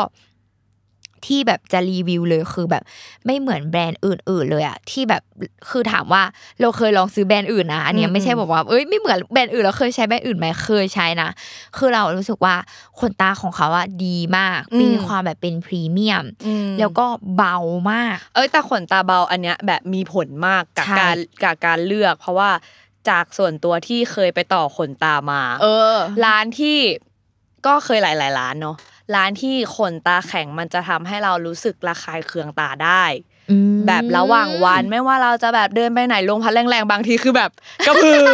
[1.25, 2.83] ที่แบบจะรีวิวเลยคือแบบ
[3.25, 5.21] ไม่เหมือนแบรนด์อื่น ๆ เลยอะที่แบบ
[5.69, 6.23] คือถามว่า
[6.61, 11.29] เราเคยลองซื้อแบรนด์อื่นนะอันเนี้ยไม่ใช่บอกว่าเอ้ยไม่เหมือนแบรนด์อื่นเราเคยใช้แบรนด์อื่นไหมเคยใช้นะ
[11.77, 12.55] คือเรารู้สึกว่า
[12.99, 17.57] ขนตาของเขาอะดีมากอืมมีความแบบเป็นพรีเมียมอืมแล้วก็เบา
[17.91, 22.49] มาก เอ้ยแต่ขนตาเบาอันเนี้ยแบบมีผลมากกับใช่การกับการเลือก เพราะว่า
[23.09, 26.77] จากส่วนตัวที่เคยไปต่อขนตามา เออ ร้านที่
[27.65, 28.75] ก็เคยหลาย ๆ ร้านเนาะ
[29.15, 33.03] ร้านที่ขนตาแข็งมันจะทำให้เรารู้สึกระคายเคืองตาได้
[33.87, 37.51] แบบระหว่างวันไม่ว่าเราจะแบบเดินไปไหนลมพัดแรงๆบางทีคือแบบ
[37.87, 38.25] กระพือ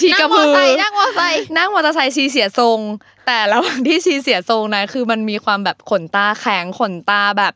[0.00, 2.78] ชีกระพือนั่งมอไซค์นั่งมอไซค์นั่งมอเตอร์ไซค์ชีเสียทรง
[3.26, 7.52] แต่ระหว่างที่ชีเสียทรงนะคือมันมีความแบบขนตาแข็งขนตาแบบ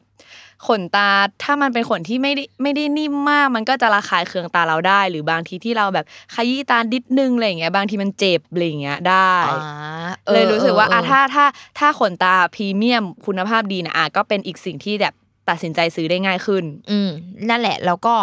[0.67, 1.11] ขนตา
[1.43, 11.45] ถ้ามันเป็นขนที่ไม่ได้ไม่ได้นิ่มมาก มันก็จะระคายเคืองตาเราได้ หรือบางทีที่เราแบบขยี้ตาดิดนึงอะไรอย่างเงี้ยบางทีมันเจ็บอะไรอย่างเงี้ยได้อ่าออเลยรู้สึกว่าเอออะเออถ้าถ้า
[11.79, 15.15] ถ้าขนตาพรีเมียมคุณภาพดีนะอะก็เป็นอีกสิ่งที่แบบ
[15.49, 17.11] ตัดสินใจซื้อได้ง่ายขึ้น อืม
[17.49, 18.15] นั่นแหละแล้วก็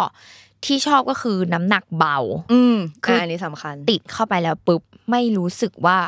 [0.64, 2.18] ที่ชอบก็คือน้ำหนักเบา
[2.52, 5.98] อืมคืออะอัอันนี้สำคัญ ติดเข้าไปแล้วปุ๊บไม่รู้สึกว่า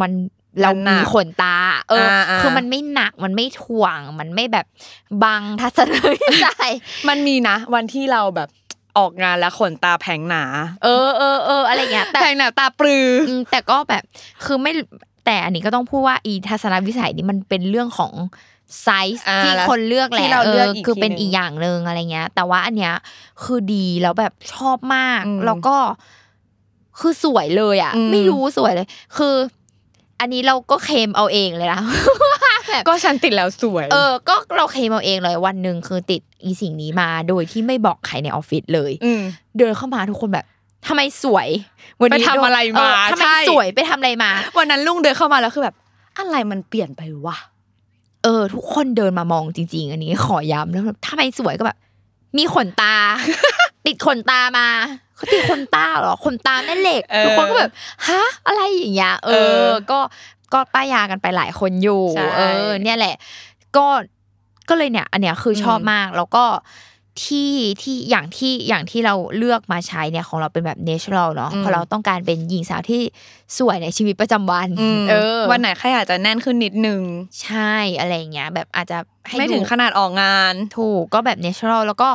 [0.00, 0.12] มัน
[0.60, 1.56] เราหนักมีขนตา
[1.90, 4.66] เอออาๆคือมันไม่หนักมันไม่ถ่วง มันไม่แบบ
[5.24, 6.72] บังทัศนวิสัย
[7.08, 8.48] มันมีนะ วันที่เราแบบ
[8.98, 10.44] ออกงานแล้วขนตาแผงหนา
[10.84, 14.02] เออเออเอออะไรเงี้ยแต่แผงหนาตาปลืออืมแต่ก็แบบ
[14.44, 14.72] คือไม่
[15.26, 18.12] แต่อันนี้ก็ต้องพูดว่าอีทัศนวิสัยนี่มันเป็นเรื่องของ
[18.82, 22.94] ไซส์อ่าที่แล้วคนเลือกแหที่ละเราเอเลือกออีกคือเป็นทีหนึ่งอีกอย่างหนึ่งอะไรเงี้ย แต่ว่าอันเนี้ย
[23.42, 25.76] คือดีแล้วแบบชอบมากอืมแล้วก็
[27.00, 28.86] คือสวยเลยอะอืมไม่รู้สวยเลย
[29.16, 29.34] คือ
[30.20, 31.80] อันนี้เราก็เคลมเอาเองเลยนะ
[32.68, 39.22] แบบก็ฉันติดแล้วสวย เออ ก็เราเคลมเอาเองเลยวันหนึ่งคือติดอีสิ่งนี้มาโดยที่ไม่บอกใครในออฟฟิศเลยอืม
[39.58, 40.46] เดินเข้ามาทุกคนแบบ
[40.86, 41.48] ทำไมสวย
[42.00, 45.76] วันนี้ไปทำอะไรมาเทำไมใช่สวยไปทำอะไรมา วันนั้นลุงเดินเข้ามาแล้วคือแบบ
[46.18, 47.36] อะไรมันเปลี่ยนไปวะ
[48.24, 51.78] เออ ทุกคนเดินมามองจริง ๆ อันนี้ขอย้ำแล้วแบบทำไมสวยก็แบบ
[52.38, 52.94] มีขนตา
[53.86, 54.66] ติดขนตามา
[55.03, 57.72] เขา ติดขนตาเหรอขนตาแม่เหล็กเออทุกคนก็แบบ
[58.08, 59.34] ฮะอะไรอย่างเงี้ยเอเอ
[59.64, 60.00] ออก็
[60.52, 63.14] ก็ป้ายยากันไปหลายคนอยู่ใช่เออ เนี่ยแหละ
[63.76, 63.86] ก็
[64.68, 66.44] ก็เลยเนี่ย อันเนี้ยคืออมชอบมากแล้วก็
[67.22, 73.02] ที่ที่อย่างที่อย่างที่เราเลือกมาใช้เนี่ยของเราเป็นแบบ natural เนาะเพราะเราต้องการเป็นหญิงสาวที่
[73.58, 77.00] สวยในชีวิตประจำวันอืมเออวันไหนแค่อาจจะแน่นขึ้นนิดนึง
[77.42, 78.98] ใช่อะไรอย่างเงี้ยแบบอาจจะ
[79.28, 82.08] ให้ไม่ถึงดูขนาดออกงาน ถูกก็แบบ natural แล้วก็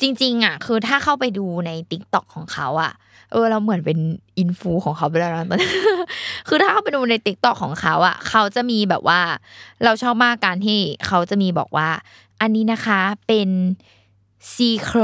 [0.00, 2.92] จริง ๆอะคือถ้าเข้าไปดูใน t ิ k t o k ของเขาอะ
[3.32, 3.98] เออเราเหมือนเป็น
[4.38, 5.70] อินฟูของเขาไปแล้วนะตอนนี้
[6.48, 9.20] คือถ้าเข้าไปดูใน t ิ k t o k ของเขาอะเขาจะมีแบบว่า
[9.84, 11.88] เราชอบมากการที่เขาจะมีบอกว่า
[12.40, 13.48] อันนี้นะคะเป็น
[14.54, 15.00] ซีโคร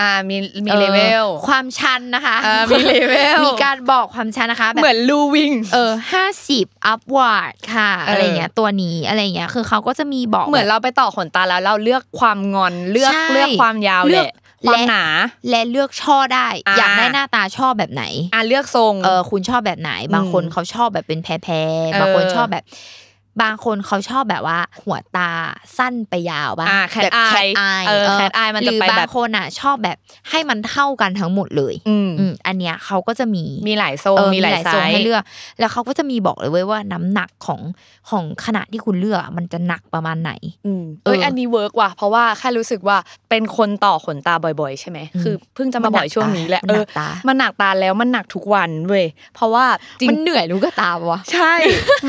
[0.00, 0.36] อ่ามี
[0.66, 14.32] มีเลเวลความชันนะคะอ่ามีเลเวลมีการบอกความชันนะคะแบบเหมือนลูวิงเออห้าสิบ upward ค่ะเออออะไรเงี้ยตัวนี้อะไรเงี้ยคือเขาก็จะมีบอกเหมือนแบบเราไปต่อขนตาแล้วเราเลือกความงอนเลือกใช่เลือกความยาวเลืแหอกละ
[14.68, 15.04] ความและหนา
[15.50, 22.64] และเลือกช่อได้อ่าอยากได้หน้าตาชอบแบบไหนอ่าเลือกทรงเออคุณชอบแบบไหน บางคนอืมเขาชอบแบบเป็นแพรเออๆบางคนชอบแบบ
[23.42, 25.30] บางคนเขาชอบแบบว่า หัวตา
[25.78, 29.96] สั้นไปยาวบ้างอ่า cat แบบ eye eye เออ cat eye มันจะหรือไปแบบบางคนอะ ชอบแบบ
[30.30, 35.22] ให้มันเท่ากันทั้งหมดเลย อืมอืมอันเนี้ยเขาก็จะมีมีหลายทรงเออมีหลายไซทรงส์ให้เลือก
[35.58, 37.60] แล้วเขาก็จะมีบอกเลยเว้ยว่าน้ำหนักของ
[38.10, 40.32] ของขนาดที่คุณเลือกอะมันจะหนักประมาณไหน
[40.66, 42.96] อืมเอ้ยเอออัอันนี้เวิร์กว่ะเพราะว่าแค่รู้สึกว่า
[43.30, 49.64] เป็นคนต่อขนตาบ่อย ๆ ใช่ไหมอืมคือเพิ่งจะมาบ่อยช่วงนี้แหละมันเอหนัอกตามันหนักตาแล้วมันหนักทุกวันเว้ยเพราะว่า
[50.00, 51.54] จริงมันเหนื่อยรู้ก็ตามวะใช่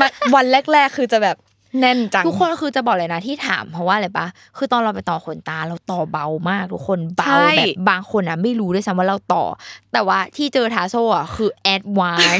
[0.00, 1.36] มันวันแรกๆคือจะแบบ
[1.80, 4.26] แน่นจังทุกคนคือจะบอกเลยนะที่ถามเพราะว่าอะไรปะ
[4.56, 9.44] คือตอนเราไปต่อขนตาเราต่อเบามากทุกคนเบาใช่แบบบางคนอะไม่รู้ด้วยซ้ำว่าเราต่อ
[9.92, 12.38] แต่ว่าที่เจอทาโซอะคือ advance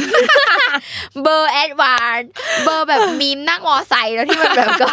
[1.23, 2.21] เบอร์ advance
[2.65, 4.93] เบอร์แบบมีมนั่งมอไซค์แล้วที่มันแบบก็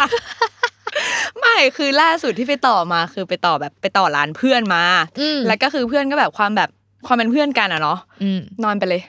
[1.40, 4.82] ไม่คือล่าสุดที่ไปต่อมาคือไปต่อแบบไปต่อร้านเพื่อนมา
[5.20, 6.70] อืมแล้วก็คือเพื่อนก็แบบความแบบ
[7.06, 9.02] ความเป็นเพื่อนกันอะเนาะอืมนอนไปเลย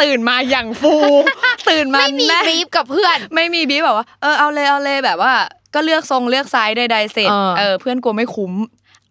[0.00, 0.94] ตื่นมาอย่างฟู
[1.70, 5.34] ตื่นมาไม่มีแน่บรีฟกับเพื่อน ไม่มีบีบแบบว่าเออเอาเลยเอาเลยแบบว่า
[5.74, 8.52] ก็เลือกทรงเลือกไซส์ใดๆเสร็จเออเออเพื่อนกลัวไม่คุ้ม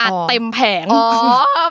[0.02, 1.06] อัดอ๋อเต็มแผงอ๋อ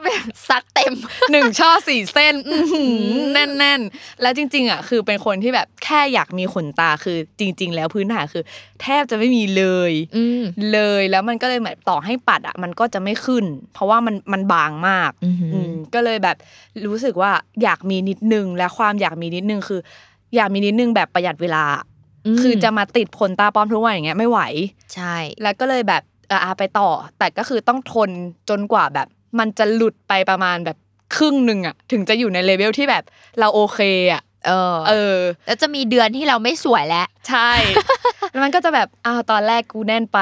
[0.05, 0.93] แบบซัดเต็ม
[1.33, 2.95] หนึ่งช่อสี่เส้นอื้อหือ
[3.33, 8.43] แน่นๆแล้วจริง ๆอะคือเป็นคนที่แบบแค่อยากมีขนตาคือจริง ๆ แล้วพื้นฐานคือ
[8.83, 16.37] แทบจะไม่มีเลยอืมเลยแล้วมันก็เลยแบบต่อให้ปัดอะมันก็จะไม่ขึ้น เพราะว่ามันมันบางมากอือหืออืมก็เลยแบบ
[16.87, 17.31] รู้สึกว่า
[17.63, 19.81] อยากมีนิดนึงและความอยากมีนิดนึงคือ
[20.37, 21.65] อยากมีนิดนึงแบบประหยัดเวลา
[22.35, 24.41] มคือจะมาติดขนตาปลอมทุกวันอย่างเงี้ยไม่ไหว
[24.95, 28.11] ใช่ แล้วก็เลยแบบเอออะไปต่อ แต่ก็คือต้องทน
[28.51, 29.09] จนกว่าแบบ
[29.39, 30.77] มันจะหลุดไปประมาณแบบ
[31.17, 33.05] ครึ่งหนึ่งอะถึงจะอยู่ในเลเวลที่แบบ
[33.39, 33.81] เราโอเค
[34.13, 37.51] อะเออ เออ แล้วจะมีเดือนที่เราไม่สวยแล้ว ใช่
[38.31, 40.21] แล้วมันก็จะแบบอ้าวตอนแรกกูแน่นไป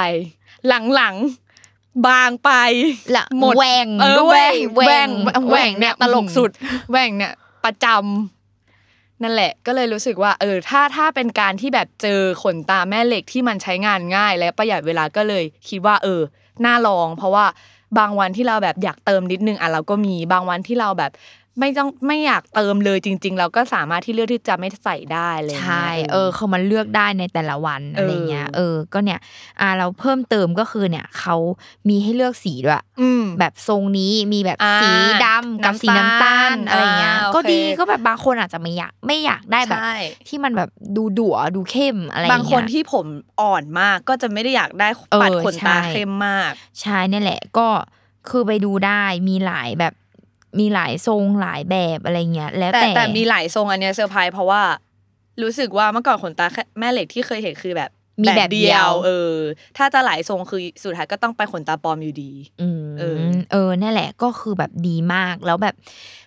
[0.94, 2.50] หลังๆ บางไป
[3.16, 6.50] ละหมดแหว่งเออด้วยแหว่งแหว่งแหว่งเนี่ยแหว่งตลกสุด
[6.90, 7.32] แหว่งเนี่ย
[7.64, 8.33] ประจำ
[9.22, 16.20] นั่นแหละก็เลยรู้สึกว่าเออถ้าถ้าเป็นการที่แบบเจอขนตาแม่เหล็กที่มันใช้งานง่าย และประหยัดเวลาก็เลย คิดว่า เออ
[16.64, 17.46] น่าลอง เพราะว่า
[17.98, 21.12] บางวันที่เราแบบอยากเติมนิดนึงอะเราก็มีบางวันที่เราแบบ
[21.60, 29.20] ไม่ต้องไม่อยากเติมเลยจริง ๆ เราก็สามารถที่เลือกที่จะไม่ใส่ได้เลยใช่เออเขามันเลือกได้ในแต่ละวันอะไรเงี้ยเออก็เนี่ย
[29.60, 31.36] อ่าเราเพิ่มเติมก็คือเนี่ยเขา
[31.88, 34.90] มีให้เลือกสีด้วยอืมแบบทรงนี้มีแบบอ่าสี
[35.24, 39.94] ดำกับสีน้ำน้ำตาตาลลอะไรเงี้ยอ่าก็โอเคดีก็แบบบางคนอาจจะไม่อยากไม่อยากได้แบบใช่
[40.28, 43.06] ที่มันแบบดูดั๋วดูเข้มอะไรบางเงี้ยคนที่ผม
[43.40, 47.66] อ่อนมากก็จะไม่ได้อยากได้เออปัดขนตาใช่เข้มมาก ใช่เนี่ยแหละก็
[48.28, 49.94] คือไปดูได้มีหลายแบบ
[50.58, 54.62] มีหลายทรงหลายแบบอะไรเงี้ยแล้วแต่แต่แต่มีหลายทรงอันเนี้ยเซอร์ไพรส์เพราะว่า
[55.42, 57.90] รู้สึกว่าเมื่อก่อนขนตาแค่แม่เหล็กที่เคยเห็นคือแบบ
[58.22, 59.34] มีแบบเดียว เออ
[59.76, 65.74] ถ้าจะหลายทรงคือสุดท้ายก็ต้องไปขนตาปลอมอยู่ดีอืมเอเอออ เออ นั่นแหละก็คือแบบดีมากแล้วแบบ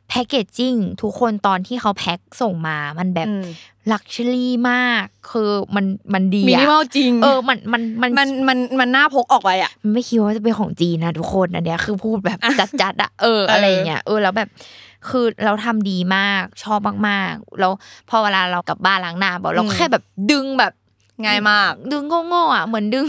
[0.09, 3.45] packaging ทุกคนตอนที่เขาแพ็คส่งมามันแบบอืม
[3.91, 14.49] luxury มาก คือมันมันดีมินิมอลอะจริง เออมันมันมันมันมันมันน่าพกออกไปอะมันไม่คิดว่าจะเป็นของจีนนะทุกคนอันเนี้ยคือพูดแบบจัดจัดๆอะเออเออออะไรเงี้ยเออแล้วแบบ
[15.09, 17.71] คือเราทำดีมากชอบมากๆ แล้ว
[18.09, 20.73] พอเวลาเรากลับบ้านล้างหน้าบอกเราแค่แบบดึงแบบ
[21.25, 23.07] ง่ายมาก ดึงโง่ๆอะเหมือนดึง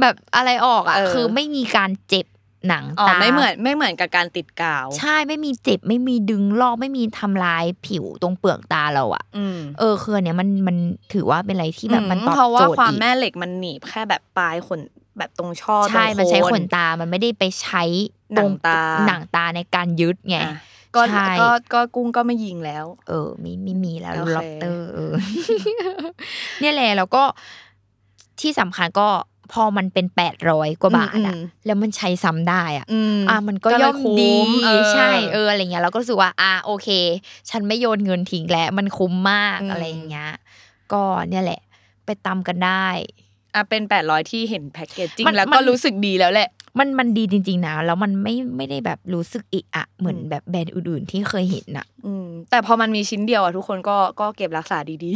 [0.00, 2.26] แบบอะไรออกอะเออคือไม่มีการเจ็บ
[2.68, 10.76] หนังอ๋อตาไม่เหมือนไม่เหมือนกับการติดกาว ใช่ไม่มีเจ็บไม่มีดึงลอกไม่มีทำลายผิวตรงเปลือกตาเราอะอืมเออคืออนเนี้ยมันมัน
[11.12, 14.80] ถือว่าเป็นอะไรที่แบบมันตอบเพราะว่าโจทย์ความอีกแม่เหล็กมันหนีบแค่แบบปลายขน
[15.18, 17.82] แบบตรงช่อใช่ตรงมันใช้โขนตามันไม่ได้ไปใช้
[18.36, 20.56] ตรงหนังตาหนังตาในการยึดไงอะ
[20.96, 25.12] ก็ใช่ก็ก็กุ้งก็ไม่ยิงแล้ว เออมีไม่มีแล้วโอเคล็อกเตอร์เออ
[26.60, 27.22] เนี่ยแหละแล้วก็
[28.40, 29.08] ที่สำคัญก็
[29.52, 31.34] พอมันเป็นแปดร้อยกว่าบาทอะ
[31.66, 34.32] แล้วมันใช้ซ้ำได้อะอืมอะมันก็เลยย่อมคุ้ดี
[34.64, 36.88] เออใช่เอออะไรเงี้ยเราก็รู้สึกว่าอะโอเค
[37.50, 40.30] ฉันไม่โยนเงินทิ้งแล้วมันคุ้มมากอืมอะไรอย่างเงี้ย
[40.92, 41.60] ก็เนี่ยแหละ
[42.04, 42.86] ไปตำกันได้
[43.56, 55.12] อะเป็นแปดร้อยที่เห็นแพ็กเกจจิ้งมันแล้วก็มันรู้สึกดีแล้วแหละ มันมันดีจริง ๆนะแล้วมันไม่ไม่ได้แบบรู้สึกอิอะเหมือนอืมแบบแบรนด์อื่นๆที่เคยเห็นอะอืมแต่พอมันมีชิ้นเดียวอะทุกคนก็ก็เก็บรักษาดี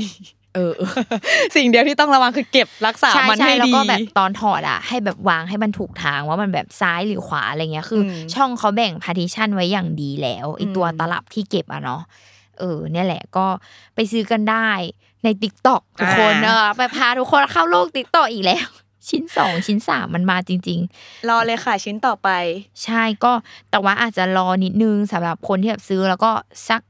[0.55, 12.03] เออๆสิ่งเดียวที่ต้องระวังคือเก็บรักษาใช่มันใช่ให้แล้วดีก็แบบตอนถอดอะให้แบบวางให้มันถูกทางว่ามันแบบซ้ายหรือขวาอะไรเงี้ยคืออมช่องเขาแบ่งพาร์ติชันไว้อย่างดีแล้วไอตัวอืมตลับที่เก็บอะเนาะ
[12.59, 13.47] เออ เนี่ยแหละก็
[13.95, 14.69] ไปซื้อกันได้
[15.25, 18.67] ใน TikTok ทุกคนเออไปพาทุกคนเข้าโลก TikTok อีกแล้ว
[19.09, 22.29] ชิ้นสองชิ้นสามมันมาจริง ๆ รอเลยค่ะชิ้นต่อไป
[22.85, 23.33] ใช่ก็
[23.71, 26.31] แต่ว่าอาจจะรอนิดนึงสำหรับคนที่แบบซื้อแล้วก็
[26.69, 26.83] สัก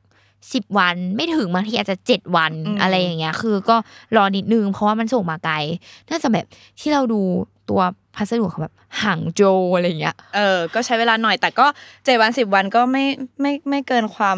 [0.54, 3.76] สิบวันไม่ถึงบางทีอาจจะเจ็ดวันอืมอะไรอย่างเงี้ย คือก็
[4.16, 5.54] รอนิดนึงเพราะว่ามันส่งมาไกล
[6.10, 6.46] น่าจะแบบ
[6.80, 7.20] ที่เราดู
[7.70, 7.80] ตัว
[8.16, 11.66] พัสดุเขาแบบหางโจวอะไรอย่างเงี้ยเออก็ใช้เวลาหน่อยแต่ก็
[12.04, 13.04] เจ็ดวันสิบวันก็ไม่
[13.40, 14.36] ไม่ไม่เกินความ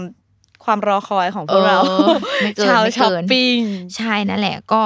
[0.64, 2.08] ความรอคอยของพวกเราเออ
[2.42, 3.60] ไม่เกินชาวไม่ช้อปเกินปิ้ง
[3.96, 4.82] ใช่นั่นแหละก็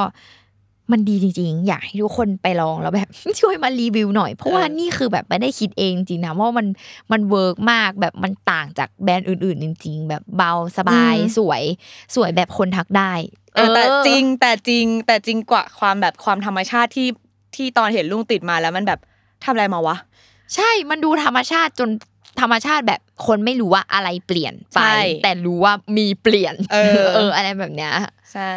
[0.93, 3.09] มันดีจริงๆ อยากให้ทุกคนไปลองแล้วแบบ
[3.41, 6.67] ช่วยมารีวิวหน่อย เพราะว่าเออนี่คือแบบไม่ได้คิดเองจริงนะว่ามัน
[7.13, 11.63] มัน work มากแบบมันต่างจากแบรนด์อื่นๆ จริง ๆ แบบเบาสบายสวย
[12.15, 13.13] สวยแบบคนทักได้
[13.55, 17.09] เออแต่เออจริงแต่จริงแต่จริงกว่าความแบบความธรรมชาติที่
[17.55, 19.01] ที่ตอนเห็นลุงติดมาแล้วมันแบบ
[19.45, 19.97] ทำอะไรมาวะ
[20.55, 21.89] ใช่มันดูธรรมชาติจน
[22.41, 27.93] ธรรมชาติแบบคนไม่รู้ว่าอะไรเปลี่ยนไปใช่แต่รู้ว่ามีเปลี่ยน เออเอออะไรแบบเนี้ย
[28.33, 28.53] ใช่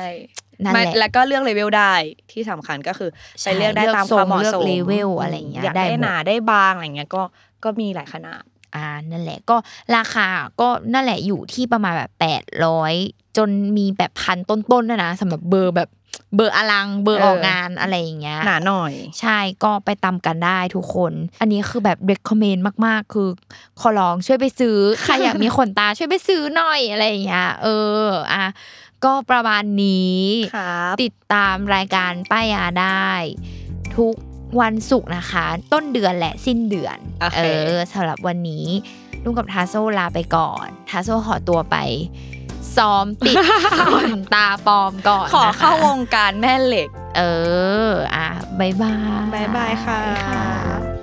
[0.64, 1.94] นั่นไม่แหละแล้วก็เลือกเลเวลได้
[2.32, 3.10] ที่สำคัญก็คือ
[3.42, 7.24] ใช่ไปเลือกได้เลือกตามความเหมาะทรงเลือกสมเลเวลอะไรอย่างเงี้ยอยากได้ได้หมดหนาได้บางอะไรเงี้ยก็
[7.64, 8.44] ก็มีหลายขนาด
[8.76, 9.56] อ่านั่นแหละก็
[9.96, 10.28] ราคา
[10.62, 12.94] ก็นั่นแหละอยู่ที่ประมาณแบบแปดร้อย
[13.38, 15.90] จนมีแบบพันต้นๆนะนะสำหรับเบอร์แบบ
[16.36, 23.30] เบอร์อลังเบอร์เออออกงานอะไรอย่างเงี้ยหนาหน่อย ใช่ก็ไปตำกันได้ทุกคน อันนี้คือแบบ recommend มากๆ คือ
[23.80, 27.68] ขอร้องช่วยไปซื้อใครอยากมีขนตาช่วยไปซื้อหน่อยอะไรอย่างเงี้ยเอ
[28.04, 28.46] ออะ
[29.06, 30.22] ก็ประมาณนี้
[30.56, 33.10] ครับติดตามรายการป้ายยาได้
[33.98, 34.14] ทุก
[34.62, 37.42] วันศุกร์นะคะ ต้นเดือนและสิ้นเดือนโอเคเอ
[37.76, 38.66] อสำหรับวันนี้
[39.24, 41.78] ลุงกับทาโซลาไปก่อน ทาโซขอตัวไป
[42.78, 43.36] ซ้อมติด
[43.94, 47.22] ขนตาปลอมก่อนขอนะคะเข้าวงการแม่เหล็ก เอ
[47.90, 48.28] อ อะ
[48.60, 48.96] บายบาย
[49.34, 50.99] บ๊ายบายค่ะ